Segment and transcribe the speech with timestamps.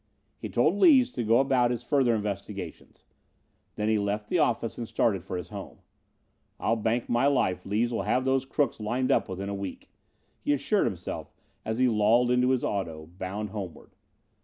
[0.35, 3.05] He told Lees to go about his further investigations.
[3.75, 5.77] Then he left the office and started for his home.
[6.59, 9.91] "I'll bank my life Lees will have those crooks lined up within a week,"
[10.39, 11.31] he assured himself
[11.63, 13.91] as he lolled in his auto, bound homeward.